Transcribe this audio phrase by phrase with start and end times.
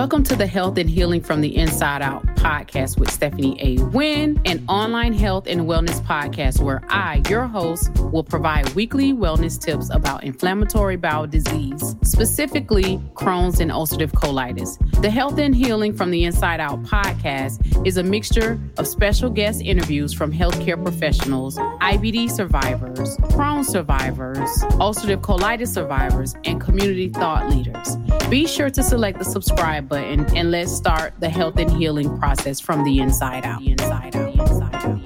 [0.00, 3.82] Welcome to the Health and Healing from the Inside Out podcast with Stephanie A.
[3.88, 9.60] Wynn, an online health and wellness podcast where I, your host, will provide weekly wellness
[9.60, 14.78] tips about inflammatory bowel disease, specifically Crohn's and ulcerative colitis.
[15.02, 19.60] The Health and Healing from the Inside Out podcast is a mixture of special guest
[19.60, 24.38] interviews from healthcare professionals, IBD survivors, Crohn's survivors,
[24.80, 27.98] ulcerative colitis survivors, and community thought leaders.
[28.30, 32.60] Be sure to select the subscribe button and let's start the health and healing process
[32.60, 33.60] from the inside out.
[33.60, 34.32] Inside out.
[34.32, 35.00] The inside out.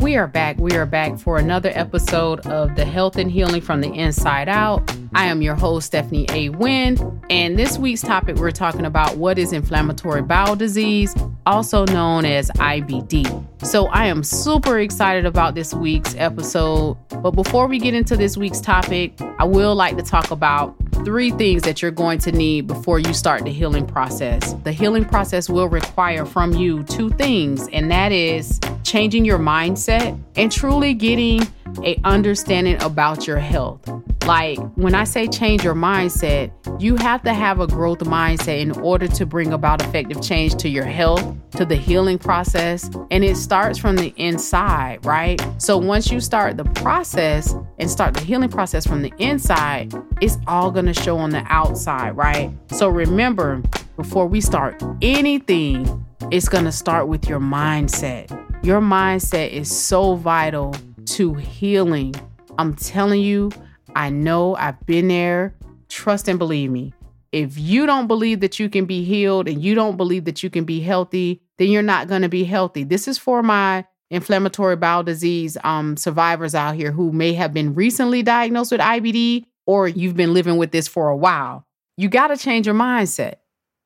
[0.00, 0.56] We are back.
[0.56, 4.97] We are back for another episode of the Health and Healing from the Inside Out.
[5.18, 6.50] I am your host, Stephanie A.
[6.50, 11.12] Wynn, and this week's topic we're talking about what is inflammatory bowel disease,
[11.44, 13.44] also known as IBD.
[13.66, 16.96] So I am super excited about this week's episode.
[17.20, 21.32] But before we get into this week's topic, I will like to talk about three
[21.32, 24.52] things that you're going to need before you start the healing process.
[24.62, 30.16] The healing process will require from you two things, and that is changing your mindset
[30.36, 31.42] and truly getting
[31.82, 33.80] a understanding about your health.
[34.28, 38.72] Like when I say change your mindset, you have to have a growth mindset in
[38.72, 43.38] order to bring about effective change to your health, to the healing process, and it
[43.38, 45.42] starts from the inside, right?
[45.56, 50.36] So once you start the process and start the healing process from the inside, it's
[50.46, 52.52] all to show on the outside, right?
[52.70, 53.62] So remember,
[53.96, 58.28] before we start anything, it's to start with your mindset.
[58.62, 60.74] Your mindset is so vital
[61.06, 62.14] to healing.
[62.58, 63.50] I'm telling you,
[63.94, 65.54] I know I've been there.
[65.88, 66.92] Trust and believe me.
[67.32, 70.50] If you don't believe that you can be healed and you don't believe that you
[70.50, 72.84] can be healthy, then you're not going to be healthy.
[72.84, 77.74] This is for my inflammatory bowel disease um, survivors out here who may have been
[77.74, 81.66] recently diagnosed with IBD or you've been living with this for a while.
[81.98, 83.34] You got to change your mindset.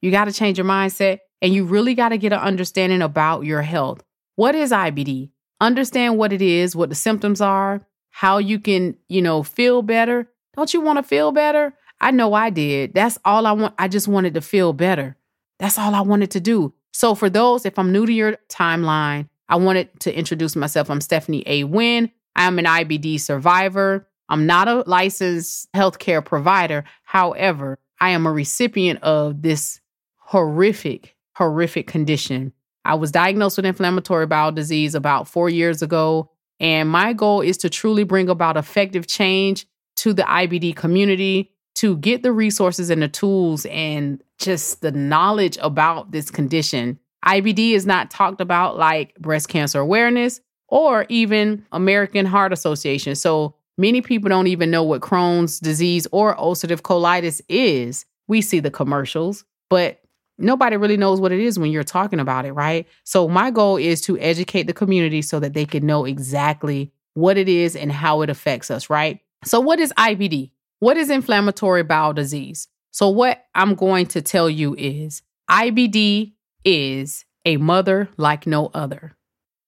[0.01, 3.45] You got to change your mindset and you really got to get an understanding about
[3.45, 4.05] your health.
[4.37, 5.31] What is IBD?
[5.61, 10.31] Understand what it is, what the symptoms are, how you can, you know, feel better.
[10.55, 11.75] Don't you want to feel better?
[12.01, 12.95] I know I did.
[12.95, 13.75] That's all I want.
[13.79, 15.17] I just wanted to feel better.
[15.59, 16.75] That's all I wanted to do.
[16.93, 20.91] So, for those, if I'm new to your timeline, I wanted to introduce myself.
[20.91, 21.65] I'm Stephanie A.
[21.65, 22.11] Wynn.
[22.37, 24.07] I'm an IBD survivor.
[24.29, 26.85] I'm not a licensed healthcare provider.
[27.05, 29.81] However, I am a recipient of this
[30.19, 32.53] horrific, horrific condition.
[32.85, 36.32] I was diagnosed with inflammatory bowel disease about four years ago.
[36.63, 41.97] And my goal is to truly bring about effective change to the IBD community to
[41.97, 46.99] get the resources and the tools and just the knowledge about this condition.
[47.27, 53.17] IBD is not talked about like breast cancer awareness or even American Heart Association.
[53.17, 58.07] So many people don't even know what Crohn's disease or ulcerative colitis is.
[58.29, 60.02] We see the commercials, but
[60.39, 62.87] nobody really knows what it is when you're talking about it, right?
[63.05, 67.37] So my goal is to educate the community so that they can know exactly what
[67.37, 69.21] it is and how it affects us, right?
[69.45, 70.51] So what is IBD?
[70.79, 72.69] What is inflammatory bowel disease?
[72.91, 76.33] So what I'm going to tell you is IBD
[76.65, 79.17] is a mother like no other.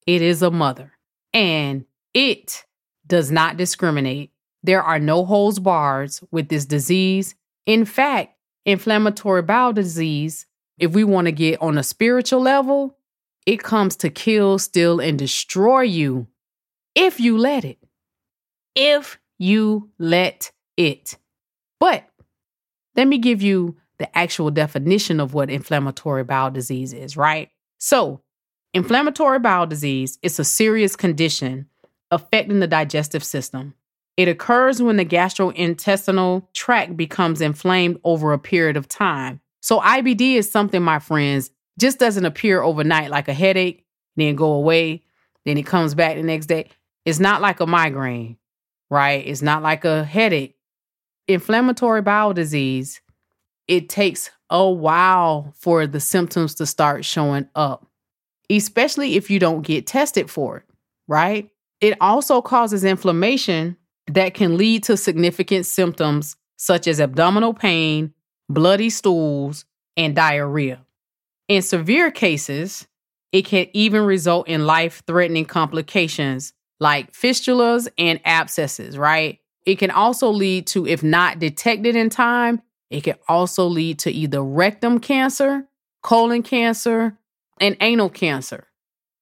[0.06, 0.92] It is a mother
[1.32, 2.64] and it
[3.06, 4.30] does not discriminate.
[4.62, 7.34] There are no holds bars with this disease.
[7.66, 10.47] In fact, inflammatory bowel disease
[10.78, 12.98] if we want to get on a spiritual level,
[13.46, 16.26] it comes to kill, steal, and destroy you
[16.94, 17.78] if you let it.
[18.74, 21.16] If you let it.
[21.78, 22.08] But
[22.96, 27.50] let me give you the actual definition of what inflammatory bowel disease is, right?
[27.78, 28.22] So,
[28.72, 31.68] inflammatory bowel disease is a serious condition
[32.10, 33.74] affecting the digestive system.
[34.16, 40.34] It occurs when the gastrointestinal tract becomes inflamed over a period of time so IBD
[40.34, 45.03] is something, my friends, just doesn't appear overnight like a headache, then go away,
[45.47, 46.68] then it comes back the next day.
[47.06, 48.36] It's not like a migraine,
[48.91, 49.27] right?
[49.27, 50.54] It's not like a headache.
[51.28, 53.00] Inflammatory bowel disease,
[53.66, 57.86] it takes a while for the symptoms to start showing up,
[58.50, 60.65] especially if you don't get tested for it,
[61.09, 61.48] right?
[61.80, 63.78] It also causes inflammation
[64.09, 68.12] that can lead to significant symptoms such as abdominal pain,
[68.48, 69.64] bloody stools,
[69.96, 70.84] and diarrhea.
[71.48, 72.86] In severe cases,
[73.32, 79.38] it can even result in life threatening complications like fistulas and abscesses, right?
[79.66, 84.12] It can also lead to, if not detected in time, it can also lead to
[84.12, 85.66] either rectum cancer,
[86.02, 87.18] colon cancer,
[87.60, 88.68] and anal cancer.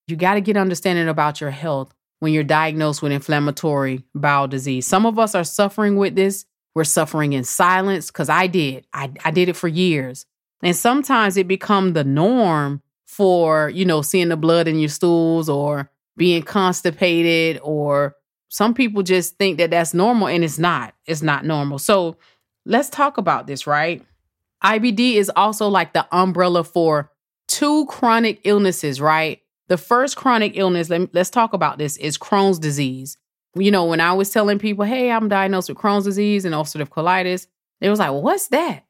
[0.07, 4.85] You got to get understanding about your health when you're diagnosed with inflammatory bowel disease.
[4.85, 6.45] Some of us are suffering with this.
[6.75, 8.87] We're suffering in silence because I did.
[8.93, 10.25] I, I did it for years.
[10.63, 15.49] And sometimes it become the norm for, you know, seeing the blood in your stools
[15.49, 18.15] or being constipated or
[18.49, 20.93] some people just think that that's normal and it's not.
[21.05, 21.79] It's not normal.
[21.79, 22.17] So
[22.65, 24.05] let's talk about this, right?
[24.63, 27.11] IBD is also like the umbrella for
[27.47, 29.41] two chronic illnesses, right?
[29.67, 33.17] The first chronic illness, let, us talk about this, is Crohn's disease.
[33.55, 36.89] You know, when I was telling people, hey, I'm diagnosed with Crohn's disease and ulcerative
[36.89, 37.47] colitis,
[37.81, 38.85] they was like, well, what's that?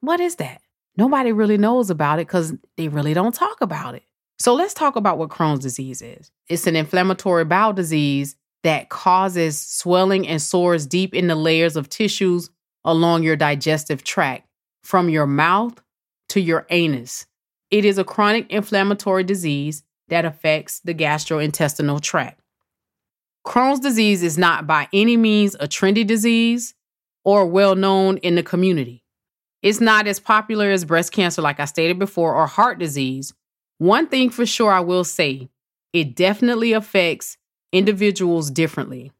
[0.00, 0.62] What is that?
[0.96, 4.02] Nobody really knows about it because they really don't talk about it.
[4.38, 6.30] So let's talk about what Crohn's disease is.
[6.48, 11.88] It's an inflammatory bowel disease that causes swelling and sores deep in the layers of
[11.88, 12.50] tissues
[12.84, 14.48] along your digestive tract,
[14.82, 15.80] from your mouth
[16.30, 17.26] to your anus.
[17.70, 22.39] It is a chronic inflammatory disease that affects the gastrointestinal tract.
[23.46, 26.74] Crohn's disease is not by any means a trendy disease
[27.24, 29.04] or well known in the community.
[29.62, 33.34] It's not as popular as breast cancer, like I stated before, or heart disease.
[33.78, 35.48] One thing for sure I will say
[35.92, 37.36] it definitely affects
[37.72, 39.12] individuals differently.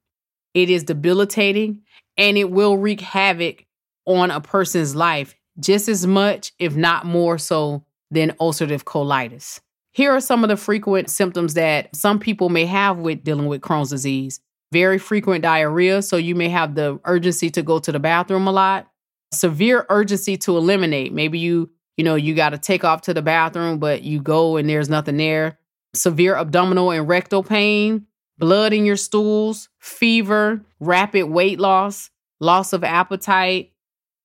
[0.54, 1.82] It is debilitating
[2.16, 3.64] and it will wreak havoc
[4.06, 9.60] on a person's life just as much, if not more so, than ulcerative colitis.
[9.92, 13.60] Here are some of the frequent symptoms that some people may have with dealing with
[13.60, 14.40] Crohn's disease.
[14.72, 18.52] Very frequent diarrhea, so you may have the urgency to go to the bathroom a
[18.52, 18.88] lot.
[19.32, 21.12] Severe urgency to eliminate.
[21.12, 24.56] Maybe you, you know, you got to take off to the bathroom, but you go
[24.56, 25.58] and there's nothing there.
[25.94, 28.06] Severe abdominal and rectal pain,
[28.38, 33.72] blood in your stools, fever, rapid weight loss, loss of appetite,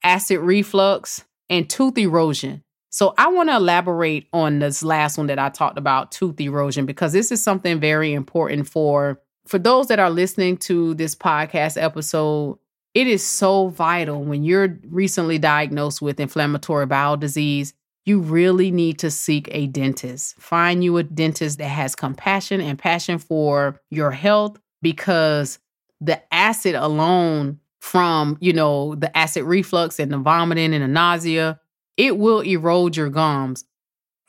[0.03, 2.63] acid reflux, and tooth erosion.
[2.95, 6.85] So I want to elaborate on this last one that I talked about, tooth erosion,
[6.85, 11.75] because this is something very important for for those that are listening to this podcast
[11.75, 12.57] episode.
[12.93, 17.73] It is so vital when you're recently diagnosed with inflammatory bowel disease.
[18.05, 20.39] You really need to seek a dentist.
[20.39, 25.59] Find you a dentist that has compassion and passion for your health because
[25.99, 31.59] the acid alone from, you know, the acid reflux and the vomiting and the nausea
[31.97, 33.65] it will erode your gums.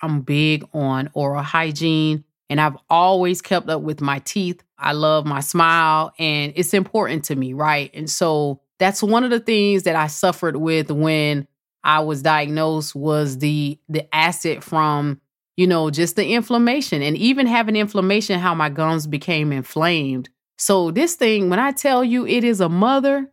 [0.02, 4.62] I'm big on oral hygiene and I've always kept up with my teeth.
[4.78, 7.90] I love my smile and it's important to me, right?
[7.94, 11.48] And so that's one of the things that I suffered with when
[11.82, 15.20] I was diagnosed was the the acid from,
[15.56, 20.28] you know, just the inflammation and even having inflammation how my gums became inflamed.
[20.58, 23.30] So this thing when I tell you it is a mother,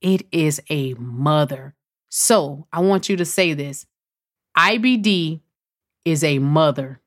[0.00, 1.75] it is a mother.
[2.18, 3.84] So I want you to say this
[4.56, 5.42] IBD
[6.06, 7.02] is a mother.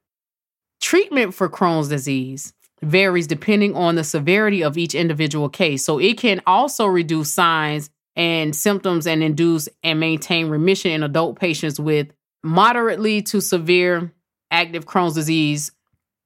[0.82, 2.54] Treatment for Crohn's disease
[2.84, 5.84] varies depending on the severity of each individual case.
[5.84, 11.40] So it can also reduce signs and symptoms and induce and maintain remission in adult
[11.40, 12.10] patients with
[12.44, 14.14] moderately to severe
[14.52, 15.72] active Crohn's disease.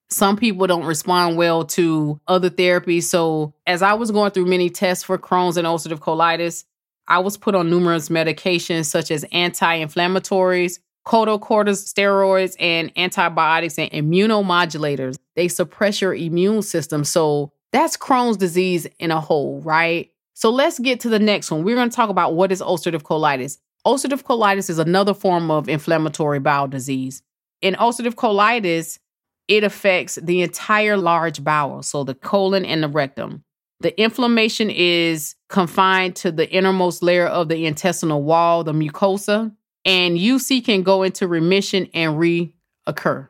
[0.10, 3.04] Some people don't respond well to other therapies.
[3.04, 6.66] So, as I was going through many tests for Crohn's and ulcerative colitis,
[7.08, 15.18] I was put on numerous medications such as anti inflammatories, corticosteroids, and antibiotics and immunomodulators.
[15.36, 17.04] They suppress your immune system.
[17.04, 20.10] So that's Crohn's disease in a whole, right?
[20.34, 21.64] So let's get to the next one.
[21.64, 23.58] We're going to talk about what is ulcerative colitis.
[23.86, 27.22] Ulcerative colitis is another form of inflammatory bowel disease.
[27.62, 29.00] In ulcerative colitis,
[29.48, 33.44] it affects the entire large bowel, so the colon and the rectum.
[33.84, 40.18] The inflammation is confined to the innermost layer of the intestinal wall, the mucosa, and
[40.18, 43.28] UC can go into remission and reoccur.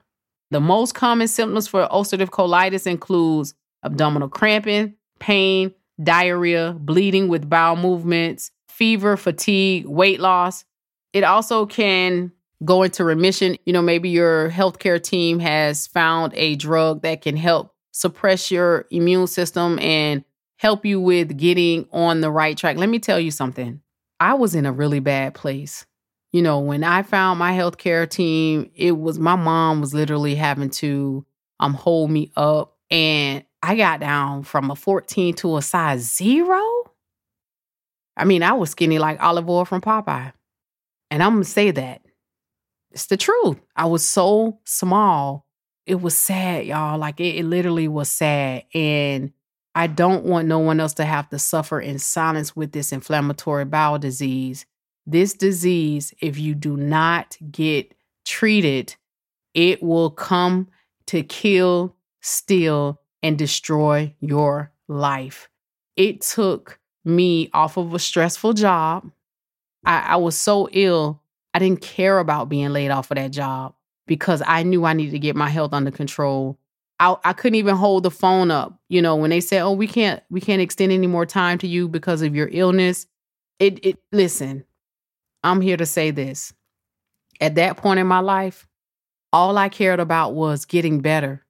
[0.51, 7.75] The most common symptoms for ulcerative colitis includes abdominal cramping, pain, diarrhea, bleeding with bowel
[7.75, 10.65] movements, fever, fatigue, weight loss.
[11.13, 12.31] It also can
[12.63, 13.57] go into remission.
[13.65, 18.86] You know, maybe your healthcare team has found a drug that can help suppress your
[18.91, 20.24] immune system and
[20.57, 22.77] help you with getting on the right track.
[22.77, 23.81] Let me tell you something.
[24.19, 25.86] I was in a really bad place.
[26.31, 30.69] You know, when I found my healthcare team, it was my mom was literally having
[30.72, 31.25] to
[31.60, 36.60] um hold me up and I got down from a 14 to a size 0.
[38.15, 40.33] I mean, I was skinny like Olive Oyl from Popeye.
[41.10, 42.01] And I'm going to say that.
[42.91, 43.57] It's the truth.
[43.75, 45.48] I was so small.
[45.86, 47.00] It was sad, y'all.
[47.00, 48.65] Like it, it literally was sad.
[48.74, 49.31] And
[49.75, 53.65] I don't want no one else to have to suffer in silence with this inflammatory
[53.65, 54.65] bowel disease.
[55.06, 57.94] This disease, if you do not get
[58.25, 58.96] treated,
[59.53, 60.70] it will come
[61.08, 65.50] to kill, steal, and destroy your life.
[65.96, 69.12] It took me off of a stressful job.
[69.86, 71.22] I, I was so ill,
[71.53, 73.75] I didn't care about being laid off of that job
[74.08, 76.58] because I knew I needed to get my health under control.
[77.03, 78.79] I, I couldn't even hold the phone up.
[78.88, 81.67] You know, when they said, "Oh, we can't we can't extend any more time to
[81.67, 83.05] you because of your illness."
[83.60, 84.63] It it listen,
[85.43, 86.53] I'm here to say this.
[87.41, 88.67] At that point in my life,
[89.33, 91.45] all I cared about was getting better.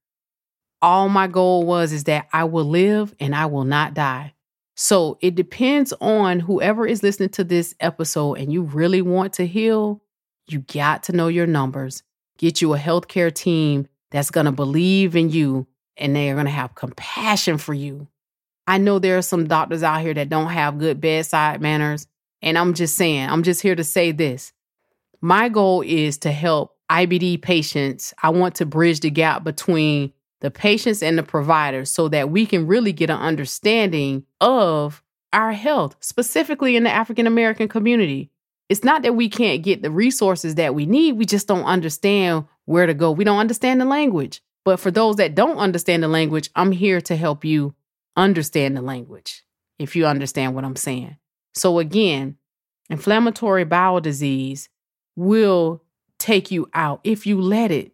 [0.82, 4.34] All my goal was is that I will live and I will not die.
[4.76, 9.46] So it depends on whoever is listening to this episode and you really want to
[9.46, 10.02] heal,
[10.48, 12.02] you got to know your numbers.
[12.40, 15.68] Get you a healthcare team that's going to believe in you
[15.98, 18.08] and they are going to have compassion for you.
[18.68, 22.08] I know there are some doctors out here that don't have good bedside manners.
[22.42, 24.54] And I'm just saying, I'm just here to say this.
[25.20, 28.14] My goal is to help IBD patients.
[28.22, 32.46] I want to bridge the gap between the patients and the providers so that we
[32.46, 35.02] can really get an understanding of
[35.32, 38.30] our health, specifically in the African American community.
[38.70, 42.46] It's not that we can't get the resources that we need, we just don't understand
[42.66, 43.12] where to go.
[43.12, 44.42] We don't understand the language.
[44.66, 47.76] But for those that don't understand the language, I'm here to help you
[48.16, 49.44] understand the language,
[49.78, 51.18] if you understand what I'm saying.
[51.54, 52.38] So, again,
[52.90, 54.70] inflammatory bowel disease
[55.16, 55.84] will
[56.18, 57.94] take you out if you let it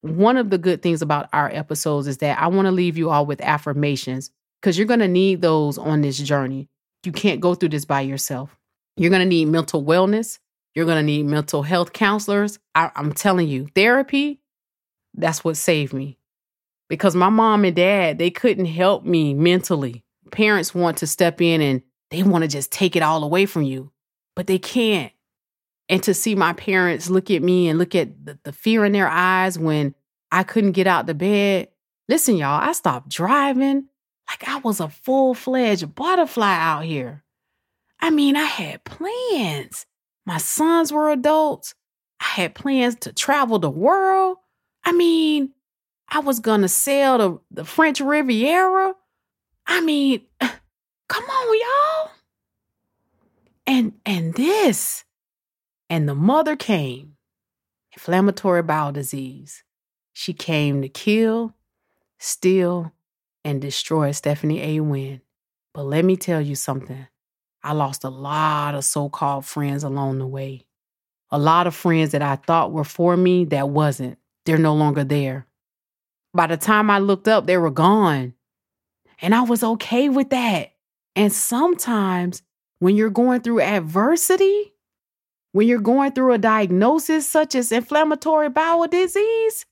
[0.00, 3.10] one of the good things about our episodes is that I want to leave you
[3.10, 4.30] all with affirmations
[4.60, 6.68] because you're going to need those on this journey.
[7.04, 8.56] You can't go through this by yourself.
[8.96, 10.38] You're going to need mental wellness.
[10.78, 12.60] You're going to need mental health counselors.
[12.72, 14.38] I, I'm telling you, therapy,
[15.12, 16.18] that's what saved me.
[16.88, 20.04] Because my mom and dad, they couldn't help me mentally.
[20.30, 21.82] Parents want to step in and
[22.12, 23.90] they want to just take it all away from you,
[24.36, 25.10] but they can't
[25.88, 28.92] and to see my parents look at me and look at the, the fear in
[28.92, 29.96] their eyes when
[30.30, 31.70] I couldn't get out the bed.
[32.08, 33.88] Listen, y'all, I stopped driving
[34.30, 37.24] like I was a full fledged butterfly out here.
[37.98, 39.86] I mean, I had plans.
[40.28, 41.74] My sons were adults.
[42.20, 44.36] I had plans to travel the world.
[44.84, 45.54] I mean,
[46.06, 48.92] I was going to sail the, the French Riviera.
[49.66, 50.20] I mean,
[51.08, 52.10] come on, y'all.
[53.66, 55.06] And and this
[55.88, 57.16] and the mother came,
[57.94, 59.64] inflammatory bowel disease.
[60.12, 61.54] She came to kill,
[62.18, 62.92] steal,
[63.46, 64.80] and destroy Stephanie A.
[64.80, 65.22] Wynn.
[65.72, 67.06] But let me tell you something.
[67.68, 70.64] I lost a lot of so called friends along the way.
[71.30, 74.16] A lot of friends that I thought were for me that wasn't.
[74.46, 75.46] They're no longer there.
[76.32, 78.32] By the time I looked up, they were gone.
[79.20, 80.72] And I was okay with that.
[81.14, 82.42] And sometimes
[82.78, 84.72] when you're going through adversity,
[85.52, 89.66] when you're going through a diagnosis such as inflammatory bowel disease,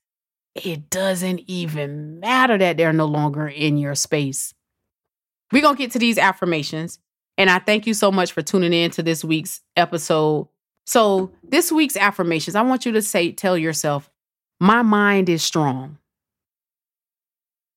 [0.55, 4.53] it doesn't even matter that they're no longer in your space.
[5.51, 6.99] We're going to get to these affirmations.
[7.39, 10.49] And I thank you so much for tuning in to this week's episode.
[10.87, 14.11] So, this week's affirmations, I want you to say, tell yourself,
[14.61, 15.99] my mind is strong.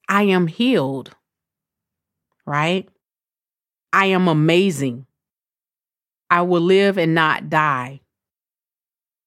[0.08, 1.16] I am healed,
[2.46, 2.88] right?
[3.92, 5.08] I am amazing.
[6.30, 8.02] I will live and not die.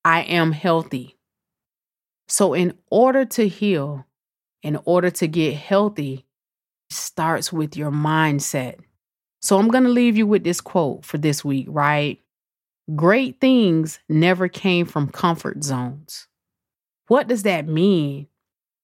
[0.05, 1.17] I am healthy.
[2.29, 4.07] So, in order to heal,
[4.63, 6.25] in order to get healthy,
[6.91, 8.79] starts with your mindset.
[9.43, 12.21] So, I'm going to leave you with this quote for this week, right?
[12.95, 16.29] Great things never came from comfort zones.
[17.09, 18.29] What does that mean?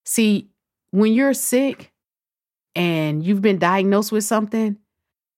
[0.05, 0.49] See,
[0.91, 1.93] when you're sick
[2.75, 4.77] and you've been diagnosed with something,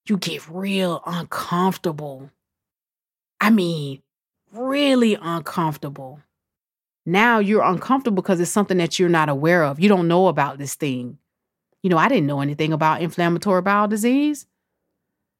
[0.07, 2.31] you get real uncomfortable.
[3.39, 4.01] I mean,
[4.51, 6.19] really uncomfortable.
[7.05, 9.79] Now you're uncomfortable because it's something that you're not aware of.
[9.79, 11.17] You don't know about this thing.
[11.83, 14.45] You know, I didn't know anything about inflammatory bowel disease.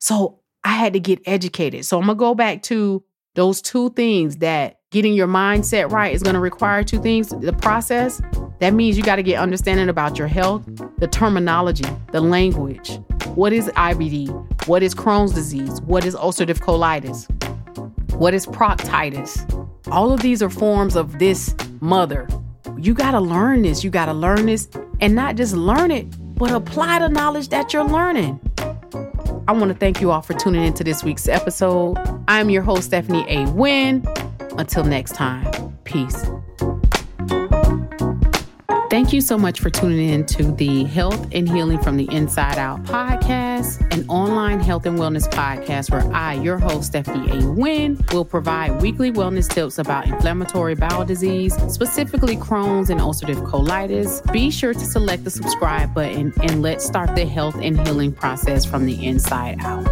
[0.02, 1.86] So I had to get educated.
[1.86, 3.04] So I'm going to go back to
[3.36, 7.54] those two things that getting your mindset right is going to require two things the
[7.54, 8.20] process.
[8.60, 10.64] That means you got to get understanding about your health,
[10.98, 13.00] the terminology, the language.
[13.36, 14.68] What is IBD?
[14.68, 15.80] What is Crohn's disease?
[15.84, 17.30] What is ulcerative colitis?
[18.14, 19.48] What is proctitis?
[19.92, 22.28] All of these are forms of this mother.
[22.76, 23.84] You got to learn this.
[23.84, 24.68] You got to learn this
[25.00, 28.40] and not just learn it, but apply the knowledge that you're learning.
[29.52, 31.98] I want to thank you all for tuning into this week's episode.
[32.30, 33.52] I'm your host, Stephanie A.
[33.52, 34.08] Wynn.
[34.58, 36.26] Until next time, peace.
[38.92, 42.58] Thank you so much for tuning in to the Health and Healing from the Inside
[42.58, 47.50] Out podcast, an online health and wellness podcast where I, your host, Stephanie A.
[47.52, 54.30] Wynn, will provide weekly wellness tips about inflammatory bowel disease, specifically Crohn's and ulcerative colitis.
[54.34, 58.66] Be sure to select the subscribe button and let's start the health and healing process
[58.66, 59.86] from the inside out.